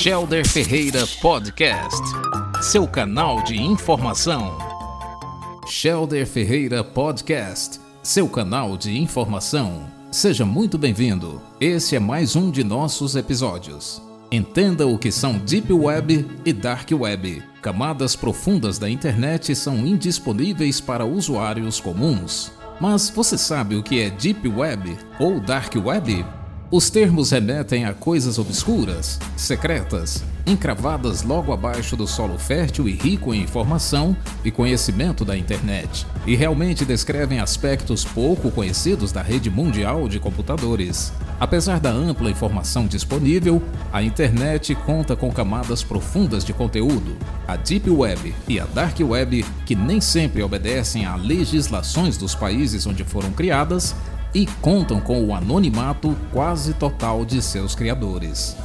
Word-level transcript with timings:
Shelder 0.00 0.46
Ferreira 0.46 1.04
Podcast, 1.20 2.00
seu 2.62 2.86
canal 2.86 3.42
de 3.42 3.60
informação. 3.60 4.56
Shelder 5.66 6.24
Ferreira 6.24 6.84
Podcast, 6.84 7.80
seu 8.00 8.28
canal 8.28 8.76
de 8.76 8.96
informação. 8.96 9.90
Seja 10.12 10.44
muito 10.44 10.78
bem-vindo. 10.78 11.42
Este 11.60 11.96
é 11.96 11.98
mais 11.98 12.36
um 12.36 12.48
de 12.48 12.62
nossos 12.62 13.16
episódios. 13.16 14.00
Entenda 14.30 14.86
o 14.86 14.96
que 14.96 15.10
são 15.10 15.36
Deep 15.36 15.72
Web 15.72 16.24
e 16.44 16.52
Dark 16.52 16.88
Web. 16.92 17.42
Camadas 17.60 18.14
profundas 18.14 18.78
da 18.78 18.88
internet 18.88 19.52
são 19.56 19.84
indisponíveis 19.84 20.80
para 20.80 21.04
usuários 21.04 21.80
comuns. 21.80 22.52
Mas 22.80 23.10
você 23.10 23.36
sabe 23.36 23.74
o 23.74 23.82
que 23.82 24.00
é 24.00 24.10
Deep 24.10 24.46
Web 24.46 24.96
ou 25.18 25.40
Dark 25.40 25.74
Web? 25.74 26.24
Os 26.70 26.90
termos 26.90 27.30
remetem 27.30 27.86
a 27.86 27.94
coisas 27.94 28.38
obscuras, 28.38 29.18
secretas, 29.38 30.22
encravadas 30.46 31.22
logo 31.22 31.50
abaixo 31.50 31.96
do 31.96 32.06
solo 32.06 32.38
fértil 32.38 32.86
e 32.86 32.92
rico 32.92 33.32
em 33.32 33.40
informação 33.40 34.14
e 34.44 34.50
conhecimento 34.50 35.24
da 35.24 35.34
internet, 35.34 36.06
e 36.26 36.36
realmente 36.36 36.84
descrevem 36.84 37.40
aspectos 37.40 38.04
pouco 38.04 38.50
conhecidos 38.50 39.12
da 39.12 39.22
rede 39.22 39.48
mundial 39.48 40.06
de 40.10 40.20
computadores. 40.20 41.10
Apesar 41.40 41.80
da 41.80 41.90
ampla 41.90 42.30
informação 42.30 42.86
disponível, 42.86 43.62
a 43.90 44.02
internet 44.02 44.74
conta 44.74 45.16
com 45.16 45.32
camadas 45.32 45.82
profundas 45.82 46.44
de 46.44 46.52
conteúdo, 46.52 47.16
a 47.46 47.56
Deep 47.56 47.88
Web 47.88 48.34
e 48.46 48.60
a 48.60 48.66
Dark 48.66 49.00
Web, 49.00 49.42
que 49.64 49.74
nem 49.74 50.02
sempre 50.02 50.42
obedecem 50.42 51.06
a 51.06 51.16
legislações 51.16 52.18
dos 52.18 52.34
países 52.34 52.86
onde 52.86 53.04
foram 53.04 53.30
criadas, 53.30 53.94
e 54.34 54.46
contam 54.60 55.00
com 55.00 55.24
o 55.24 55.34
anonimato 55.34 56.16
quase 56.32 56.74
total 56.74 57.24
de 57.24 57.40
seus 57.42 57.74
criadores. 57.74 58.56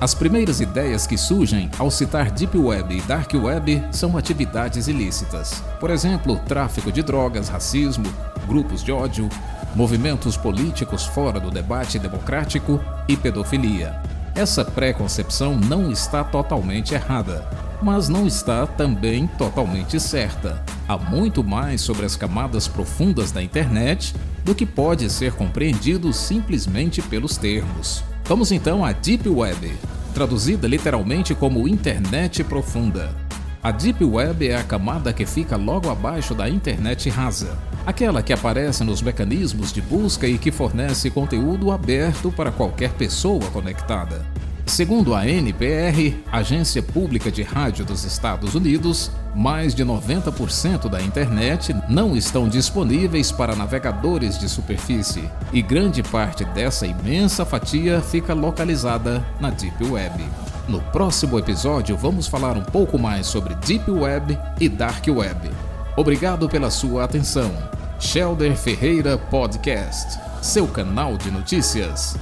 As 0.00 0.14
primeiras 0.14 0.60
ideias 0.60 1.06
que 1.06 1.16
surgem 1.16 1.70
ao 1.78 1.88
citar 1.88 2.30
Deep 2.30 2.58
Web 2.58 2.96
e 2.96 3.00
Dark 3.02 3.32
Web 3.34 3.84
são 3.92 4.16
atividades 4.16 4.88
ilícitas. 4.88 5.62
Por 5.78 5.90
exemplo, 5.90 6.40
tráfico 6.40 6.90
de 6.90 7.02
drogas, 7.02 7.48
racismo, 7.48 8.12
grupos 8.48 8.82
de 8.82 8.90
ódio, 8.90 9.28
movimentos 9.76 10.36
políticos 10.36 11.04
fora 11.04 11.38
do 11.38 11.52
debate 11.52 12.00
democrático 12.00 12.80
e 13.06 13.16
pedofilia. 13.16 13.94
Essa 14.34 14.64
preconcepção 14.64 15.54
não 15.54 15.90
está 15.92 16.24
totalmente 16.24 16.94
errada, 16.94 17.46
mas 17.82 18.08
não 18.08 18.26
está 18.26 18.66
também 18.66 19.26
totalmente 19.26 19.98
certa. 19.98 20.64
Há 20.88 20.96
muito 20.96 21.42
mais 21.42 21.80
sobre 21.80 22.06
as 22.06 22.16
camadas 22.16 22.68
profundas 22.68 23.32
da 23.32 23.42
internet 23.42 24.14
do 24.44 24.54
que 24.54 24.64
pode 24.64 25.10
ser 25.10 25.32
compreendido 25.32 26.12
simplesmente 26.12 27.02
pelos 27.02 27.36
termos. 27.36 28.04
Vamos 28.24 28.52
então 28.52 28.84
à 28.84 28.92
Deep 28.92 29.28
Web, 29.28 29.72
traduzida 30.14 30.68
literalmente 30.68 31.34
como 31.34 31.66
Internet 31.66 32.44
Profunda. 32.44 33.14
A 33.62 33.70
Deep 33.70 34.04
Web 34.04 34.48
é 34.48 34.56
a 34.56 34.64
camada 34.64 35.12
que 35.12 35.24
fica 35.24 35.56
logo 35.56 35.88
abaixo 35.88 36.34
da 36.34 36.48
internet 36.48 37.08
rasa, 37.08 37.56
aquela 37.86 38.22
que 38.22 38.32
aparece 38.32 38.82
nos 38.82 39.00
mecanismos 39.00 39.72
de 39.72 39.80
busca 39.80 40.26
e 40.26 40.36
que 40.36 40.50
fornece 40.50 41.10
conteúdo 41.10 41.70
aberto 41.70 42.32
para 42.32 42.50
qualquer 42.50 42.92
pessoa 42.94 43.44
conectada. 43.52 44.31
Segundo 44.66 45.14
a 45.14 45.26
NPR, 45.26 46.16
Agência 46.30 46.82
Pública 46.82 47.30
de 47.30 47.42
Rádio 47.42 47.84
dos 47.84 48.04
Estados 48.04 48.54
Unidos, 48.54 49.10
mais 49.34 49.74
de 49.74 49.84
90% 49.84 50.88
da 50.88 51.02
internet 51.02 51.74
não 51.88 52.16
estão 52.16 52.48
disponíveis 52.48 53.30
para 53.30 53.56
navegadores 53.56 54.38
de 54.38 54.48
superfície, 54.48 55.28
e 55.52 55.60
grande 55.60 56.02
parte 56.02 56.44
dessa 56.44 56.86
imensa 56.86 57.44
fatia 57.44 58.00
fica 58.00 58.34
localizada 58.34 59.24
na 59.40 59.50
Deep 59.50 59.84
Web. 59.84 60.24
No 60.68 60.80
próximo 60.80 61.38
episódio, 61.38 61.96
vamos 61.96 62.26
falar 62.28 62.56
um 62.56 62.62
pouco 62.62 62.98
mais 62.98 63.26
sobre 63.26 63.54
Deep 63.56 63.90
Web 63.90 64.38
e 64.60 64.68
Dark 64.68 65.04
Web. 65.08 65.50
Obrigado 65.96 66.48
pela 66.48 66.70
sua 66.70 67.04
atenção. 67.04 67.50
Shelder 67.98 68.56
Ferreira 68.56 69.18
Podcast, 69.18 70.18
seu 70.40 70.66
canal 70.66 71.16
de 71.16 71.30
notícias. 71.30 72.16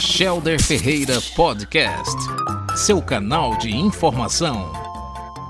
Shelder 0.00 0.62
Ferreira 0.62 1.20
Podcast, 1.34 2.16
seu 2.76 3.02
canal 3.02 3.56
de 3.58 3.74
informação. 3.74 4.87